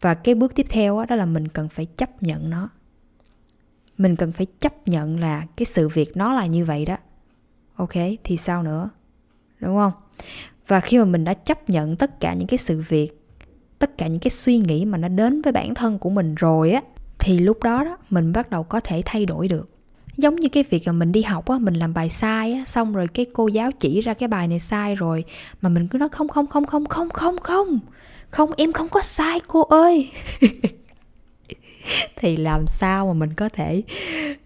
Và 0.00 0.14
cái 0.14 0.34
bước 0.34 0.54
tiếp 0.54 0.66
theo 0.70 1.04
đó, 1.08 1.16
là 1.16 1.26
mình 1.26 1.48
cần 1.48 1.68
phải 1.68 1.86
chấp 1.86 2.22
nhận 2.22 2.50
nó. 2.50 2.68
Mình 3.98 4.16
cần 4.16 4.32
phải 4.32 4.46
chấp 4.58 4.88
nhận 4.88 5.20
là 5.20 5.46
cái 5.56 5.66
sự 5.66 5.88
việc 5.88 6.16
nó 6.16 6.32
là 6.32 6.46
như 6.46 6.64
vậy 6.64 6.84
đó. 6.84 6.96
Ok 7.76 7.94
thì 8.24 8.36
sao 8.36 8.62
nữa? 8.62 8.90
Đúng 9.60 9.76
không? 9.76 9.92
Và 10.66 10.80
khi 10.80 10.98
mà 10.98 11.04
mình 11.04 11.24
đã 11.24 11.34
chấp 11.34 11.70
nhận 11.70 11.96
tất 11.96 12.20
cả 12.20 12.34
những 12.34 12.48
cái 12.48 12.58
sự 12.58 12.82
việc 12.88 13.22
tất 13.78 13.98
cả 13.98 14.06
những 14.06 14.20
cái 14.20 14.30
suy 14.30 14.58
nghĩ 14.58 14.84
mà 14.84 14.98
nó 14.98 15.08
đến 15.08 15.42
với 15.42 15.52
bản 15.52 15.74
thân 15.74 15.98
của 15.98 16.10
mình 16.10 16.34
rồi 16.34 16.70
á 16.70 16.82
thì 17.18 17.38
lúc 17.38 17.62
đó 17.62 17.84
đó 17.84 17.98
mình 18.10 18.32
bắt 18.32 18.50
đầu 18.50 18.62
có 18.62 18.80
thể 18.80 19.02
thay 19.04 19.26
đổi 19.26 19.48
được. 19.48 19.66
Giống 20.16 20.36
như 20.36 20.48
cái 20.48 20.64
việc 20.70 20.82
mà 20.86 20.92
mình 20.92 21.12
đi 21.12 21.22
học 21.22 21.48
á 21.48 21.58
mình 21.58 21.74
làm 21.74 21.94
bài 21.94 22.10
sai 22.10 22.52
á 22.52 22.64
xong 22.66 22.94
rồi 22.94 23.08
cái 23.08 23.26
cô 23.32 23.48
giáo 23.48 23.70
chỉ 23.72 24.00
ra 24.00 24.14
cái 24.14 24.28
bài 24.28 24.48
này 24.48 24.60
sai 24.60 24.94
rồi 24.94 25.24
mà 25.60 25.68
mình 25.68 25.88
cứ 25.88 25.98
nói 25.98 26.08
không 26.08 26.28
không 26.28 26.46
không 26.46 26.66
không 26.66 26.86
không 26.86 27.10
không 27.10 27.38
không 27.38 27.80
không 28.36 28.50
em 28.56 28.72
không 28.72 28.88
có 28.88 29.02
sai 29.02 29.40
cô 29.46 29.62
ơi. 29.62 30.10
Thì 32.16 32.36
làm 32.36 32.66
sao 32.66 33.06
mà 33.06 33.12
mình 33.12 33.34
có 33.34 33.48
thể 33.48 33.82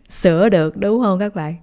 sửa 0.09 0.49
được 0.49 0.77
đúng 0.77 1.03
không 1.03 1.19
các 1.19 1.35
bạn? 1.35 1.57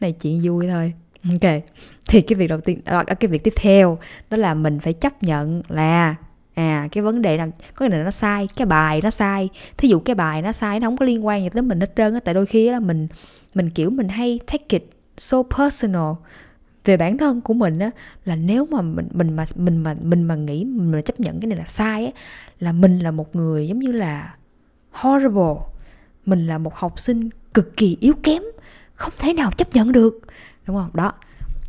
Này 0.00 0.12
chuyện 0.12 0.40
vui 0.44 0.68
thôi. 0.68 0.92
Ok 1.28 1.62
thì 2.08 2.20
cái 2.20 2.36
việc 2.36 2.46
đầu 2.46 2.60
tiên 2.60 2.80
à, 2.84 3.02
à, 3.06 3.14
cái 3.14 3.28
việc 3.28 3.44
tiếp 3.44 3.52
theo 3.56 3.98
đó 4.30 4.36
là 4.36 4.54
mình 4.54 4.80
phải 4.80 4.92
chấp 4.92 5.22
nhận 5.22 5.62
là 5.68 6.14
à 6.54 6.88
cái 6.92 7.02
vấn 7.04 7.22
đề 7.22 7.36
là 7.36 7.48
có 7.74 7.86
nghĩa 7.86 7.96
là 7.96 8.04
nó 8.04 8.10
sai 8.10 8.48
cái 8.56 8.66
bài 8.66 9.00
nó 9.02 9.10
sai. 9.10 9.48
Thí 9.76 9.88
dụ 9.88 9.98
cái 9.98 10.14
bài 10.14 10.42
nó 10.42 10.52
sai 10.52 10.80
nó 10.80 10.86
không 10.86 10.96
có 10.96 11.06
liên 11.06 11.26
quan 11.26 11.42
gì 11.42 11.48
tới 11.48 11.62
mình 11.62 11.80
hết 11.80 11.92
trơn 11.96 12.14
á 12.14 12.20
tại 12.24 12.34
đôi 12.34 12.46
khi 12.46 12.70
là 12.70 12.80
mình 12.80 13.08
mình 13.54 13.70
kiểu 13.70 13.90
mình 13.90 14.08
hay 14.08 14.40
take 14.46 14.64
it 14.68 14.84
so 15.18 15.42
personal 15.58 16.12
về 16.84 16.96
bản 16.96 17.18
thân 17.18 17.40
của 17.40 17.54
mình 17.54 17.78
á, 17.78 17.90
là 18.24 18.36
nếu 18.36 18.66
mà 18.66 18.82
mình 18.82 19.08
mình 19.12 19.36
mà 19.36 19.44
mình 19.56 19.82
mà 19.82 19.94
mình 20.02 20.22
mà 20.22 20.34
nghĩ, 20.34 20.64
mình 20.64 20.92
mà 20.92 21.00
chấp 21.00 21.20
nhận 21.20 21.40
cái 21.40 21.48
này 21.48 21.58
là 21.58 21.64
sai 21.64 22.06
á, 22.06 22.12
là 22.60 22.72
mình 22.72 22.98
là 22.98 23.10
một 23.10 23.36
người 23.36 23.68
giống 23.68 23.78
như 23.78 23.92
là 23.92 24.34
horrible. 24.90 25.54
Mình 26.26 26.46
là 26.46 26.58
một 26.58 26.76
học 26.76 26.98
sinh 26.98 27.28
cực 27.54 27.76
kỳ 27.76 27.96
yếu 28.00 28.14
kém, 28.22 28.42
không 28.94 29.12
thể 29.18 29.32
nào 29.32 29.50
chấp 29.56 29.74
nhận 29.74 29.92
được, 29.92 30.20
đúng 30.66 30.76
không? 30.76 30.90
Đó, 30.94 31.12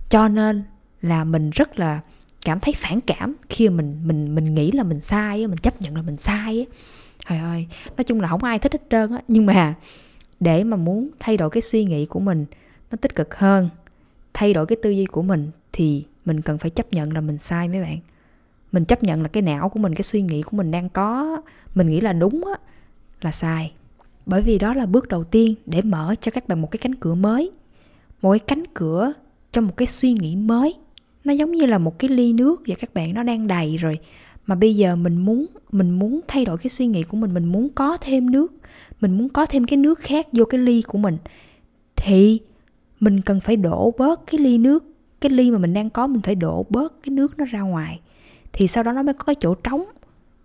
cho 0.09 0.27
nên 0.27 0.63
là 1.01 1.23
mình 1.23 1.49
rất 1.49 1.79
là 1.79 1.99
cảm 2.45 2.59
thấy 2.59 2.73
phản 2.77 3.01
cảm 3.01 3.35
khi 3.49 3.69
mà 3.69 3.75
mình 3.75 4.07
mình 4.07 4.35
mình 4.35 4.55
nghĩ 4.55 4.71
là 4.71 4.83
mình 4.83 5.01
sai 5.01 5.47
mình 5.47 5.57
chấp 5.57 5.81
nhận 5.81 5.95
là 5.95 6.01
mình 6.01 6.17
sai 6.17 6.65
trời 7.29 7.37
ơi, 7.37 7.67
nói 7.97 8.03
chung 8.03 8.21
là 8.21 8.27
không 8.27 8.43
ai 8.43 8.59
thích 8.59 8.73
hết 8.73 8.81
trơn 8.89 9.11
á, 9.11 9.21
nhưng 9.27 9.45
mà 9.45 9.73
để 10.39 10.63
mà 10.63 10.77
muốn 10.77 11.09
thay 11.19 11.37
đổi 11.37 11.49
cái 11.49 11.61
suy 11.61 11.85
nghĩ 11.85 12.05
của 12.05 12.19
mình, 12.19 12.45
nó 12.91 12.97
tích 13.01 13.15
cực 13.15 13.35
hơn 13.35 13.69
thay 14.33 14.53
đổi 14.53 14.65
cái 14.65 14.75
tư 14.81 14.89
duy 14.89 15.05
của 15.05 15.21
mình 15.21 15.51
thì 15.73 16.03
mình 16.25 16.41
cần 16.41 16.57
phải 16.57 16.69
chấp 16.69 16.93
nhận 16.93 17.13
là 17.13 17.21
mình 17.21 17.37
sai 17.37 17.69
mấy 17.69 17.81
bạn. 17.81 17.97
Mình 18.71 18.85
chấp 18.85 19.03
nhận 19.03 19.21
là 19.21 19.27
cái 19.27 19.43
não 19.43 19.69
của 19.69 19.79
mình, 19.79 19.95
cái 19.95 20.03
suy 20.03 20.21
nghĩ 20.21 20.41
của 20.41 20.57
mình 20.57 20.71
đang 20.71 20.89
có, 20.89 21.41
mình 21.75 21.89
nghĩ 21.89 22.01
là 22.01 22.13
đúng 22.13 22.43
á, 22.45 22.53
là 23.21 23.31
sai. 23.31 23.71
Bởi 24.25 24.41
vì 24.41 24.59
đó 24.59 24.73
là 24.73 24.85
bước 24.85 25.07
đầu 25.07 25.23
tiên 25.23 25.55
để 25.65 25.81
mở 25.81 26.15
cho 26.21 26.31
các 26.31 26.47
bạn 26.47 26.61
một 26.61 26.71
cái 26.71 26.77
cánh 26.77 26.95
cửa 26.95 27.15
mới, 27.15 27.51
một 28.21 28.31
cái 28.31 28.39
cánh 28.39 28.63
cửa 28.73 29.13
cho 29.51 29.61
một 29.61 29.77
cái 29.77 29.87
suy 29.87 30.13
nghĩ 30.13 30.35
mới. 30.35 30.73
Nó 31.23 31.33
giống 31.33 31.51
như 31.51 31.65
là 31.65 31.77
một 31.77 31.99
cái 31.99 32.09
ly 32.09 32.33
nước 32.33 32.61
và 32.67 32.75
các 32.79 32.93
bạn, 32.93 33.13
nó 33.13 33.23
đang 33.23 33.47
đầy 33.47 33.77
rồi. 33.77 33.99
Mà 34.45 34.55
bây 34.55 34.75
giờ 34.75 34.95
mình 34.95 35.17
muốn 35.17 35.45
mình 35.71 35.91
muốn 35.91 36.19
thay 36.27 36.45
đổi 36.45 36.57
cái 36.57 36.69
suy 36.69 36.87
nghĩ 36.87 37.03
của 37.03 37.17
mình 37.17 37.33
mình 37.33 37.45
muốn 37.45 37.69
có 37.69 37.97
thêm 37.97 38.31
nước, 38.31 38.53
mình 39.01 39.17
muốn 39.17 39.29
có 39.29 39.45
thêm 39.45 39.65
cái 39.65 39.77
nước 39.77 39.99
khác 39.99 40.27
vô 40.31 40.45
cái 40.45 40.59
ly 40.59 40.81
của 40.81 40.97
mình, 40.97 41.17
thì 41.95 42.39
mình 43.03 43.21
cần 43.21 43.39
phải 43.39 43.55
đổ 43.55 43.93
bớt 43.97 44.27
cái 44.27 44.39
ly 44.39 44.57
nước 44.57 44.85
cái 45.21 45.29
ly 45.29 45.51
mà 45.51 45.57
mình 45.57 45.73
đang 45.73 45.89
có 45.89 46.07
mình 46.07 46.21
phải 46.21 46.35
đổ 46.35 46.65
bớt 46.69 47.03
cái 47.03 47.11
nước 47.11 47.37
nó 47.37 47.45
ra 47.45 47.61
ngoài. 47.61 47.99
Thì 48.53 48.67
sau 48.67 48.83
đó 48.83 48.91
nó 48.91 49.03
mới 49.03 49.13
có 49.13 49.23
cái 49.23 49.35
chỗ 49.39 49.55
trống 49.55 49.83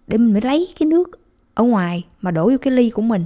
để 0.06 0.18
mình 0.18 0.32
mới 0.32 0.40
lấy 0.40 0.68
cái 0.78 0.86
nước 0.86 1.20
ở 1.54 1.64
ngoài 1.64 2.04
mà 2.20 2.30
đổ 2.30 2.50
vô 2.50 2.56
cái 2.62 2.72
ly 2.72 2.90
của 2.90 3.02
mình. 3.02 3.24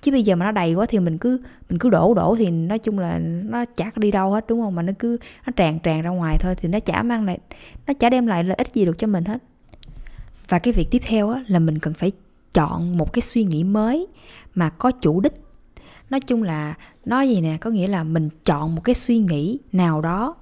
Chứ 0.00 0.12
bây 0.12 0.22
giờ 0.22 0.36
mà 0.36 0.46
nó 0.46 0.52
đầy 0.52 0.74
quá 0.74 0.86
thì 0.86 0.98
mình 0.98 1.18
cứ 1.18 1.40
mình 1.68 1.78
cứ 1.78 1.90
đổ 1.90 2.14
đổ 2.14 2.36
thì 2.38 2.50
nói 2.50 2.78
chung 2.78 2.98
là 2.98 3.18
nó 3.44 3.64
chả 3.64 3.90
đi 3.96 4.10
đâu 4.10 4.32
hết 4.32 4.44
đúng 4.48 4.60
không? 4.60 4.74
Mà 4.74 4.82
nó 4.82 4.92
cứ 4.98 5.16
nó 5.46 5.52
tràn 5.56 5.78
tràn 5.78 6.02
ra 6.02 6.10
ngoài 6.10 6.38
thôi 6.40 6.54
thì 6.54 6.68
nó 6.68 6.80
chả 6.80 7.02
mang 7.02 7.24
lại 7.24 7.38
nó 7.86 7.94
chả 7.94 8.10
đem 8.10 8.26
lại 8.26 8.44
lợi 8.44 8.56
ích 8.56 8.74
gì 8.74 8.84
được 8.84 8.98
cho 8.98 9.06
mình 9.06 9.24
hết. 9.24 9.38
Và 10.48 10.58
cái 10.58 10.72
việc 10.72 10.88
tiếp 10.90 11.02
theo 11.02 11.30
á, 11.30 11.44
là 11.46 11.58
mình 11.58 11.78
cần 11.78 11.94
phải 11.94 12.12
chọn 12.52 12.98
một 12.98 13.12
cái 13.12 13.22
suy 13.22 13.44
nghĩ 13.44 13.64
mới 13.64 14.06
mà 14.54 14.70
có 14.70 14.90
chủ 14.90 15.20
đích 15.20 15.34
nói 16.10 16.20
chung 16.20 16.42
là, 16.42 16.74
nói 17.04 17.28
gì 17.28 17.40
nè, 17.40 17.56
có 17.60 17.70
nghĩa 17.70 17.88
là 17.88 18.04
mình 18.04 18.28
chọn 18.44 18.74
một 18.74 18.84
cái 18.84 18.94
suy 18.94 19.18
nghĩ 19.18 19.58
nào 19.72 20.00
đó 20.00 20.36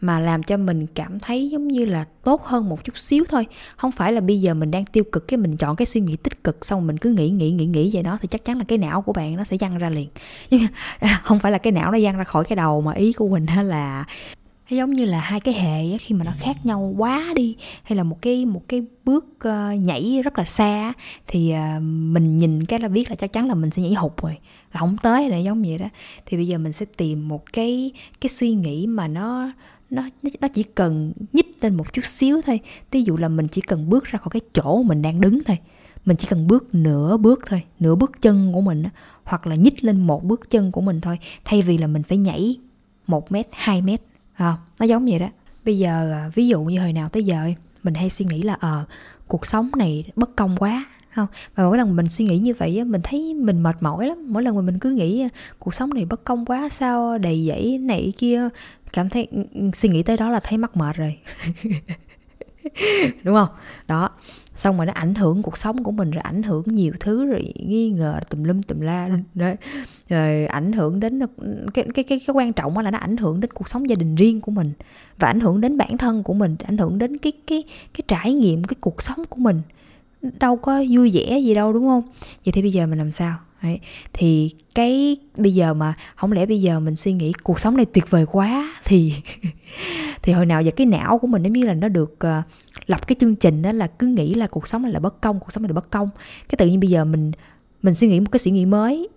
mà 0.00 0.20
làm 0.20 0.42
cho 0.42 0.56
mình 0.56 0.86
cảm 0.94 1.20
thấy 1.20 1.50
giống 1.50 1.68
như 1.68 1.84
là 1.84 2.04
tốt 2.24 2.44
hơn 2.44 2.68
một 2.68 2.84
chút 2.84 2.98
xíu 2.98 3.24
thôi. 3.28 3.46
Không 3.76 3.92
phải 3.92 4.12
là 4.12 4.20
bây 4.20 4.40
giờ 4.40 4.54
mình 4.54 4.70
đang 4.70 4.84
tiêu 4.84 5.04
cực 5.12 5.28
cái 5.28 5.38
mình 5.38 5.56
chọn 5.56 5.76
cái 5.76 5.86
suy 5.86 6.00
nghĩ 6.00 6.16
tích 6.16 6.44
cực 6.44 6.66
xong 6.66 6.86
mình 6.86 6.98
cứ 6.98 7.10
nghĩ 7.10 7.30
nghĩ 7.30 7.50
nghĩ 7.50 7.66
nghĩ 7.66 7.90
vậy 7.94 8.02
đó 8.02 8.18
thì 8.22 8.28
chắc 8.28 8.44
chắn 8.44 8.58
là 8.58 8.64
cái 8.68 8.78
não 8.78 9.02
của 9.02 9.12
bạn 9.12 9.36
nó 9.36 9.44
sẽ 9.44 9.56
văng 9.60 9.78
ra 9.78 9.90
liền. 9.90 10.08
Nhưng 10.50 10.66
không 11.22 11.38
phải 11.38 11.52
là 11.52 11.58
cái 11.58 11.72
não 11.72 11.92
nó 11.92 11.98
văng 12.02 12.16
ra 12.16 12.24
khỏi 12.24 12.44
cái 12.44 12.56
đầu 12.56 12.80
mà 12.80 12.92
ý 12.92 13.12
của 13.12 13.28
mình 13.28 13.46
là 13.62 14.04
giống 14.70 14.92
như 14.92 15.04
là 15.04 15.20
hai 15.20 15.40
cái 15.40 15.54
hệ 15.54 15.98
khi 15.98 16.14
mà 16.14 16.24
nó 16.24 16.32
khác 16.38 16.66
nhau 16.66 16.94
quá 16.98 17.32
đi 17.34 17.56
hay 17.82 17.96
là 17.96 18.04
một 18.04 18.22
cái 18.22 18.46
một 18.46 18.62
cái 18.68 18.82
bước 19.04 19.24
uh, 19.24 19.78
nhảy 19.78 20.20
rất 20.24 20.38
là 20.38 20.44
xa 20.44 20.92
thì 21.26 21.52
uh, 21.52 21.82
mình 21.82 22.36
nhìn 22.36 22.64
cái 22.64 22.78
là 22.78 22.88
biết 22.88 23.10
là 23.10 23.16
chắc 23.16 23.32
chắn 23.32 23.48
là 23.48 23.54
mình 23.54 23.70
sẽ 23.70 23.82
nhảy 23.82 23.94
hụt 23.94 24.12
rồi 24.22 24.36
là 24.72 24.80
không 24.80 24.96
tới 25.02 25.30
để 25.30 25.40
giống 25.40 25.62
vậy 25.62 25.78
đó. 25.78 25.86
Thì 26.26 26.36
bây 26.36 26.46
giờ 26.46 26.58
mình 26.58 26.72
sẽ 26.72 26.86
tìm 26.96 27.28
một 27.28 27.52
cái 27.52 27.92
cái 28.20 28.28
suy 28.28 28.52
nghĩ 28.52 28.86
mà 28.86 29.08
nó 29.08 29.52
nó 29.90 30.02
nó 30.40 30.48
chỉ 30.48 30.62
cần 30.62 31.12
nhích 31.32 31.58
lên 31.60 31.74
một 31.74 31.92
chút 31.92 32.04
xíu 32.04 32.40
thôi. 32.46 32.60
Ví 32.90 33.02
dụ 33.02 33.16
là 33.16 33.28
mình 33.28 33.48
chỉ 33.48 33.60
cần 33.60 33.90
bước 33.90 34.04
ra 34.04 34.18
khỏi 34.18 34.30
cái 34.30 34.40
chỗ 34.52 34.82
mình 34.82 35.02
đang 35.02 35.20
đứng 35.20 35.44
thôi 35.44 35.58
mình 36.04 36.16
chỉ 36.16 36.26
cần 36.30 36.46
bước 36.46 36.74
nửa 36.74 37.16
bước 37.16 37.40
thôi 37.46 37.62
nửa 37.80 37.94
bước 37.94 38.22
chân 38.22 38.52
của 38.52 38.60
mình 38.60 38.84
hoặc 39.24 39.46
là 39.46 39.54
nhích 39.54 39.84
lên 39.84 40.06
một 40.06 40.24
bước 40.24 40.50
chân 40.50 40.72
của 40.72 40.80
mình 40.80 41.00
thôi 41.00 41.18
thay 41.44 41.62
vì 41.62 41.78
là 41.78 41.86
mình 41.86 42.02
phải 42.02 42.18
nhảy 42.18 42.56
một 43.06 43.32
mét 43.32 43.46
hai 43.52 43.82
mét 43.82 44.00
à, 44.34 44.56
nó 44.80 44.86
giống 44.86 45.04
vậy 45.06 45.18
đó. 45.18 45.28
Bây 45.64 45.78
giờ 45.78 46.10
ờ, 46.12 46.30
ví 46.34 46.48
dụ 46.48 46.62
như 46.62 46.80
hồi 46.80 46.92
nào 46.92 47.08
tới 47.08 47.24
giờ 47.24 47.50
mình 47.82 47.94
hay 47.94 48.10
suy 48.10 48.24
nghĩ 48.24 48.42
là 48.42 48.56
ờ 48.60 48.78
à, 48.78 48.84
cuộc 49.28 49.46
sống 49.46 49.70
này 49.76 50.04
bất 50.16 50.36
công 50.36 50.56
quá 50.56 50.84
không? 51.14 51.26
Và 51.54 51.64
mỗi 51.64 51.78
lần 51.78 51.96
mình 51.96 52.08
suy 52.08 52.24
nghĩ 52.24 52.38
như 52.38 52.54
vậy 52.58 52.84
mình 52.84 53.00
thấy 53.04 53.34
mình 53.34 53.62
mệt 53.62 53.76
mỏi 53.80 54.06
lắm. 54.06 54.18
Mỗi 54.28 54.42
lần 54.42 54.56
mà 54.56 54.62
mình 54.62 54.78
cứ 54.78 54.90
nghĩ 54.90 55.22
ờ, 55.22 55.28
cuộc 55.58 55.74
sống 55.74 55.94
này 55.94 56.04
bất 56.04 56.24
công 56.24 56.44
quá 56.44 56.68
sao 56.68 57.18
đầy 57.18 57.46
dẫy 57.46 57.78
này 57.78 58.12
kia 58.18 58.48
cảm 58.92 59.08
thấy 59.08 59.28
ừ, 59.30 59.42
ừ, 59.54 59.70
suy 59.74 59.88
nghĩ 59.88 60.02
tới 60.02 60.16
đó 60.16 60.30
là 60.30 60.40
thấy 60.42 60.58
mắc 60.58 60.76
mệt 60.76 60.96
rồi. 60.96 61.18
đúng 63.24 63.34
không? 63.34 63.48
Đó. 63.88 64.10
Xong 64.56 64.76
rồi 64.76 64.86
nó 64.86 64.92
ảnh 64.92 65.14
hưởng 65.14 65.42
cuộc 65.42 65.58
sống 65.58 65.84
của 65.84 65.90
mình, 65.90 66.10
rồi 66.10 66.20
ảnh 66.20 66.42
hưởng 66.42 66.62
nhiều 66.66 66.92
thứ, 67.00 67.26
rồi 67.26 67.52
nghi 67.56 67.90
ngờ 67.90 68.20
tùm 68.30 68.44
lum 68.44 68.62
tùm 68.62 68.80
la. 68.80 69.08
Đấy. 69.34 69.56
Rồi 70.08 70.46
ảnh 70.46 70.72
hưởng 70.72 71.00
đến 71.00 71.20
cái 71.74 71.84
cái 71.94 72.04
cái 72.04 72.20
cái 72.26 72.34
quan 72.34 72.52
trọng 72.52 72.78
là 72.78 72.90
nó 72.90 72.98
ảnh 72.98 73.16
hưởng 73.16 73.40
đến 73.40 73.50
cuộc 73.50 73.68
sống 73.68 73.90
gia 73.90 73.96
đình 73.96 74.14
riêng 74.14 74.40
của 74.40 74.52
mình, 74.52 74.72
và 75.18 75.28
ảnh 75.28 75.40
hưởng 75.40 75.60
đến 75.60 75.78
bản 75.78 75.98
thân 75.98 76.22
của 76.22 76.34
mình, 76.34 76.56
ảnh 76.64 76.78
hưởng 76.78 76.98
đến 76.98 77.18
cái 77.18 77.32
cái 77.46 77.64
cái 77.94 78.02
trải 78.08 78.32
nghiệm, 78.34 78.64
cái 78.64 78.76
cuộc 78.80 79.02
sống 79.02 79.24
của 79.28 79.38
mình. 79.40 79.62
Đâu 80.40 80.56
có 80.56 80.84
vui 80.90 81.10
vẻ 81.14 81.38
gì 81.38 81.54
đâu, 81.54 81.72
đúng 81.72 81.86
không? 81.86 82.02
Vậy 82.44 82.52
thì 82.52 82.62
bây 82.62 82.72
giờ 82.72 82.86
mình 82.86 82.98
làm 82.98 83.10
sao? 83.10 83.36
Đấy. 83.64 83.80
thì 84.12 84.50
cái 84.74 85.16
bây 85.36 85.54
giờ 85.54 85.74
mà 85.74 85.94
không 86.16 86.32
lẽ 86.32 86.46
bây 86.46 86.60
giờ 86.60 86.80
mình 86.80 86.96
suy 86.96 87.12
nghĩ 87.12 87.32
cuộc 87.42 87.60
sống 87.60 87.76
này 87.76 87.86
tuyệt 87.86 88.10
vời 88.10 88.26
quá 88.32 88.74
thì 88.84 89.14
thì 90.22 90.32
hồi 90.32 90.46
nào 90.46 90.62
giờ 90.62 90.70
cái 90.76 90.86
não 90.86 91.18
của 91.18 91.26
mình 91.26 91.42
giống 91.42 91.52
như 91.52 91.66
là 91.66 91.74
nó 91.74 91.88
được 91.88 92.12
uh, 92.12 92.44
lập 92.86 93.06
cái 93.06 93.16
chương 93.20 93.36
trình 93.36 93.62
đó 93.62 93.72
là 93.72 93.86
cứ 93.86 94.06
nghĩ 94.06 94.34
là 94.34 94.46
cuộc 94.46 94.68
sống 94.68 94.82
này 94.82 94.92
là 94.92 95.00
bất 95.00 95.20
công 95.20 95.40
cuộc 95.40 95.52
sống 95.52 95.62
này 95.62 95.68
là 95.68 95.74
bất 95.74 95.90
công 95.90 96.08
cái 96.48 96.56
tự 96.56 96.66
nhiên 96.66 96.80
bây 96.80 96.90
giờ 96.90 97.04
mình 97.04 97.32
mình 97.82 97.94
suy 97.94 98.08
nghĩ 98.08 98.20
một 98.20 98.32
cái 98.32 98.38
suy 98.38 98.50
nghĩ 98.50 98.66
mới 98.66 99.08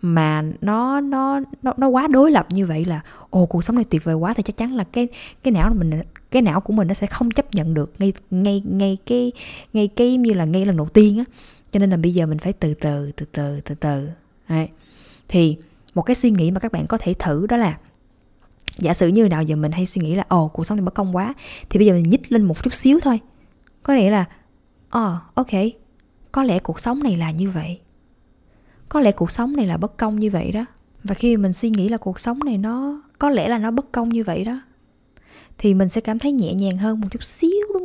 mà 0.00 0.42
nó 0.60 1.00
nó 1.00 1.40
nó 1.62 1.72
nó 1.76 1.88
quá 1.88 2.06
đối 2.06 2.30
lập 2.30 2.46
như 2.50 2.66
vậy 2.66 2.84
là 2.84 3.00
ồ 3.30 3.46
cuộc 3.46 3.64
sống 3.64 3.76
này 3.76 3.84
tuyệt 3.84 4.04
vời 4.04 4.14
quá 4.14 4.34
thì 4.34 4.42
chắc 4.42 4.56
chắn 4.56 4.74
là 4.74 4.84
cái 4.84 5.08
cái 5.42 5.52
não 5.52 5.74
mình 5.74 5.90
cái 6.30 6.42
não 6.42 6.60
của 6.60 6.72
mình 6.72 6.88
nó 6.88 6.94
sẽ 6.94 7.06
không 7.06 7.30
chấp 7.30 7.54
nhận 7.54 7.74
được 7.74 7.92
ngay 7.98 8.12
ngay 8.30 8.62
ngay 8.64 8.96
cái 9.06 9.32
ngay 9.72 9.88
cái 9.88 10.16
như 10.16 10.32
là 10.32 10.44
ngay 10.44 10.66
lần 10.66 10.76
đầu 10.76 10.88
tiên 10.88 11.18
á 11.18 11.24
cho 11.70 11.80
nên 11.80 11.90
là 11.90 11.96
bây 11.96 12.14
giờ 12.14 12.26
mình 12.26 12.38
phải 12.38 12.52
từ 12.52 12.74
từ 12.74 13.12
từ 13.16 13.26
từ 13.32 13.60
từ 13.60 13.74
từ. 13.74 14.08
Đấy. 14.48 14.68
thì 15.28 15.56
một 15.94 16.02
cái 16.02 16.14
suy 16.14 16.30
nghĩ 16.30 16.50
mà 16.50 16.60
các 16.60 16.72
bạn 16.72 16.86
có 16.86 16.98
thể 16.98 17.14
thử 17.14 17.46
đó 17.46 17.56
là 17.56 17.78
giả 18.78 18.94
sử 18.94 19.08
như 19.08 19.28
nào 19.28 19.42
giờ 19.42 19.56
mình 19.56 19.72
hay 19.72 19.86
suy 19.86 20.02
nghĩ 20.02 20.14
là 20.14 20.24
ồ 20.28 20.48
cuộc 20.48 20.64
sống 20.64 20.78
này 20.78 20.84
bất 20.84 20.94
công 20.94 21.16
quá. 21.16 21.34
Thì 21.70 21.78
bây 21.78 21.86
giờ 21.86 21.92
mình 21.92 22.08
nhích 22.08 22.32
lên 22.32 22.42
một 22.42 22.62
chút 22.62 22.74
xíu 22.74 23.00
thôi. 23.02 23.20
Có 23.82 23.94
nghĩa 23.94 24.10
là 24.10 24.24
ờ 24.90 25.16
oh, 25.16 25.34
ok 25.34 25.60
có 26.32 26.42
lẽ 26.42 26.58
cuộc 26.58 26.80
sống 26.80 27.02
này 27.02 27.16
là 27.16 27.30
như 27.30 27.50
vậy. 27.50 27.80
Có 28.88 29.00
lẽ 29.00 29.12
cuộc 29.12 29.30
sống 29.30 29.56
này 29.56 29.66
là 29.66 29.76
bất 29.76 29.96
công 29.96 30.20
như 30.20 30.30
vậy 30.30 30.52
đó. 30.52 30.64
Và 31.04 31.14
khi 31.14 31.36
mình 31.36 31.52
suy 31.52 31.70
nghĩ 31.70 31.88
là 31.88 31.96
cuộc 31.96 32.20
sống 32.20 32.38
này 32.44 32.58
nó 32.58 33.02
có 33.18 33.30
lẽ 33.30 33.48
là 33.48 33.58
nó 33.58 33.70
bất 33.70 33.92
công 33.92 34.08
như 34.08 34.24
vậy 34.24 34.44
đó 34.44 34.60
thì 35.58 35.74
mình 35.74 35.88
sẽ 35.88 36.00
cảm 36.00 36.18
thấy 36.18 36.32
nhẹ 36.32 36.54
nhàng 36.54 36.76
hơn 36.76 37.00
một 37.00 37.08
chút 37.10 37.22
xíu 37.22 37.66
đúng 37.74 37.77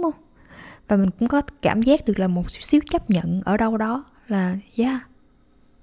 và 0.95 1.03
mình 1.03 1.09
cũng 1.19 1.27
có 1.27 1.41
cảm 1.61 1.81
giác 1.81 2.05
được 2.05 2.19
là 2.19 2.27
một 2.27 2.51
xíu 2.51 2.61
xíu 2.61 2.81
chấp 2.89 3.09
nhận 3.09 3.41
ở 3.45 3.57
đâu 3.57 3.77
đó 3.77 4.05
là 4.27 4.57
yeah 4.77 5.01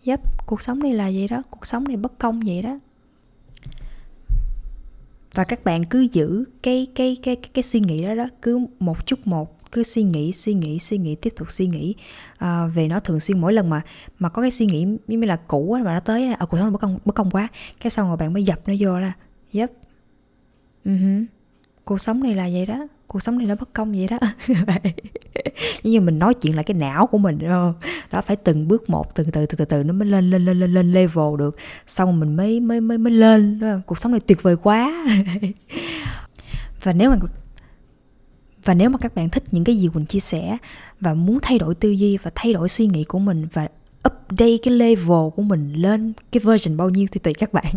yep 0.05 0.21
cuộc 0.47 0.63
sống 0.63 0.79
này 0.79 0.95
là 0.95 1.05
vậy 1.05 1.29
đó 1.31 1.43
cuộc 1.51 1.67
sống 1.67 1.85
này 1.89 1.97
bất 1.97 2.19
công 2.19 2.41
vậy 2.47 2.63
đó. 2.63 2.79
Và 5.35 5.45
các 5.45 5.65
bạn 5.65 5.85
cứ 5.85 6.01
giữ 6.13 6.45
cái 6.63 6.87
cái 6.95 7.17
cái 7.23 7.37
cái, 7.37 7.51
cái 7.55 7.63
suy 7.63 7.81
nghĩ 7.81 8.05
đó 8.05 8.15
đó 8.15 8.27
cứ 8.43 8.67
một 8.79 9.07
chút 9.07 9.27
một 9.27 9.73
cứ 9.73 9.83
suy 9.83 10.03
nghĩ 10.03 10.33
suy 10.33 10.55
nghĩ 10.55 10.79
suy 10.79 10.99
nghĩ 10.99 11.15
tiếp 11.15 11.33
tục 11.37 11.53
suy 11.53 11.67
nghĩ 11.67 11.95
à, 12.39 12.67
về 12.67 12.89
nó 12.89 13.01
thường 13.01 13.21
xuyên. 13.21 13.41
Mỗi 13.41 13.53
lần 13.53 13.71
mà 13.71 13.81
mà 14.19 14.29
có 14.29 14.43
cái 14.43 14.51
suy 14.51 14.67
nghĩ 14.67 14.87
như 15.07 15.27
là 15.27 15.37
cũ 15.37 15.79
mà 15.85 15.95
nó 15.95 16.01
tới 16.01 16.27
ở 16.27 16.33
à, 16.33 16.37
ờ, 16.39 16.47
cuộc 16.47 16.57
sống 16.59 16.73
bất 16.73 16.79
công 16.79 16.99
bất 17.05 17.15
công 17.15 17.31
quá. 17.31 17.49
Cái 17.81 17.91
xong 17.91 18.09
rồi 18.09 18.17
bạn 18.17 18.33
mới 18.33 18.45
dập 18.45 18.69
nó 18.69 18.75
vô 18.81 19.01
là 19.01 19.13
yep 19.53 19.71
uh-huh. 20.85 21.25
cuộc 21.85 22.01
sống 22.01 22.23
này 22.23 22.35
là 22.35 22.49
vậy 22.53 22.67
đó 22.67 22.87
cuộc 23.13 23.23
sống 23.23 23.39
này 23.39 23.47
nó 23.47 23.55
bất 23.55 23.73
công 23.73 23.93
vậy 23.93 24.09
đó. 24.11 24.19
Giống 25.83 25.93
như 25.93 26.01
mình 26.01 26.19
nói 26.19 26.35
chuyện 26.35 26.55
lại 26.55 26.65
cái 26.65 26.75
não 26.75 27.07
của 27.07 27.19
mình 27.19 27.39
đó, 27.39 27.75
đó 28.11 28.21
phải 28.21 28.37
từng 28.37 28.69
bước 28.69 28.91
một 28.91 29.15
từ 29.15 29.25
từ 29.25 29.47
từ 29.47 29.57
từ 29.57 29.65
từ 29.65 29.83
nó 29.83 29.93
mới 29.93 30.09
lên 30.09 30.31
lên 30.31 30.45
lên 30.45 30.61
lên 30.61 30.75
lên 30.75 30.93
level 30.93 31.39
được. 31.39 31.57
Xong 31.87 32.21
mình 32.21 32.37
mới 32.37 32.61
mới 32.61 32.81
mới 32.81 32.99
mới 32.99 33.13
lên 33.13 33.61
đó. 33.61 33.77
cuộc 33.87 33.99
sống 33.99 34.13
này 34.13 34.21
tuyệt 34.21 34.43
vời 34.43 34.57
quá. 34.63 35.07
Và 36.83 36.93
nếu 36.93 37.11
mà 37.11 37.17
và 38.65 38.75
nếu 38.75 38.91
mà 38.91 38.99
các 38.99 39.15
bạn 39.15 39.29
thích 39.29 39.45
những 39.51 39.65
cái 39.65 39.77
gì 39.77 39.89
mình 39.95 40.07
chia 40.07 40.21
sẻ 40.21 40.57
và 41.01 41.15
muốn 41.15 41.39
thay 41.43 41.59
đổi 41.59 41.75
tư 41.75 41.91
duy 41.91 42.17
và 42.17 42.31
thay 42.35 42.53
đổi 42.53 42.69
suy 42.69 42.87
nghĩ 42.87 43.05
của 43.05 43.19
mình 43.19 43.47
và 43.53 43.69
update 44.33 44.57
cái 44.63 44.75
level 44.75 45.29
của 45.37 45.43
mình 45.43 45.73
lên 45.73 46.13
cái 46.33 46.41
version 46.45 46.77
bao 46.77 46.89
nhiêu 46.89 47.07
thì 47.13 47.21
tùy 47.21 47.35
các 47.35 47.53
bạn. 47.53 47.65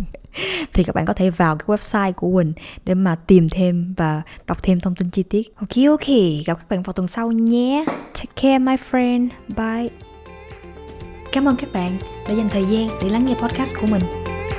Thì 0.74 0.84
các 0.84 0.96
bạn 0.96 1.06
có 1.06 1.14
thể 1.14 1.30
vào 1.30 1.56
cái 1.56 1.78
website 1.78 2.14
của 2.14 2.32
Quỳnh 2.34 2.54
để 2.86 2.94
mà 2.94 3.16
tìm 3.16 3.50
thêm 3.50 3.94
và 3.98 4.22
đọc 4.48 4.64
thêm 4.64 4.80
thông 4.80 4.96
tin 4.96 5.10
chi 5.10 5.24
tiết. 5.24 5.56
Ok 5.56 5.70
ok. 5.88 6.08
Gặp 6.46 6.58
các 6.58 6.70
bạn 6.70 6.84
vào 6.84 6.94
tuần 6.94 7.08
sau 7.08 7.32
nhé. 7.32 7.86
Take 7.88 8.32
care, 8.42 8.60
my 8.60 8.76
friend. 8.92 9.30
Bye. 9.48 9.90
Cảm 11.32 11.48
ơn 11.48 11.56
các 11.56 11.74
bạn 11.74 11.98
đã 12.28 12.34
dành 12.34 12.50
thời 12.50 12.66
gian 12.70 12.90
để 13.02 13.10
lắng 13.10 13.26
nghe 13.26 13.34
podcast 13.34 13.76
của 13.82 13.88
mình. 13.88 14.02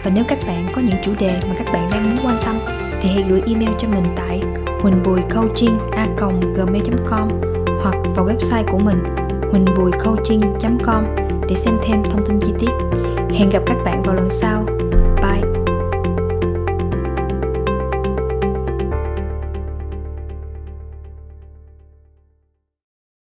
Và 0.05 0.11
nếu 0.15 0.25
các 0.29 0.39
bạn 0.47 0.69
có 0.75 0.81
những 0.81 0.97
chủ 1.03 1.15
đề 1.21 1.41
mà 1.49 1.55
các 1.59 1.67
bạn 1.73 1.91
đang 1.91 2.11
muốn 2.11 2.19
quan 2.27 2.37
tâm 2.45 2.57
thì 3.01 3.09
hãy 3.09 3.25
gửi 3.29 3.43
email 3.47 3.71
cho 3.79 3.89
mình 3.89 4.05
tại 4.17 4.43
huynhbuoicoaching@gmail.com 4.83 7.29
hoặc 7.83 7.95
vào 8.17 8.27
website 8.27 8.65
của 8.71 8.79
mình 8.79 8.99
huỳnhbùicoaching.com 9.51 11.24
để 11.49 11.55
xem 11.55 11.79
thêm 11.83 12.03
thông 12.11 12.27
tin 12.27 12.39
chi 12.41 12.53
tiết. 12.59 12.71
Hẹn 13.35 13.51
gặp 13.51 13.63
các 13.67 13.77
bạn 13.85 14.03
vào 14.03 14.15
lần 14.15 14.27
sau. 14.31 14.67